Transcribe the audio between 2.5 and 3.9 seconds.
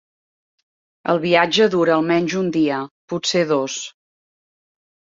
dia, potser dos.